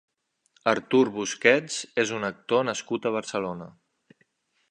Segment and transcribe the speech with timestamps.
[0.71, 3.69] Artur Busquets és un actor nascut a Barcelona.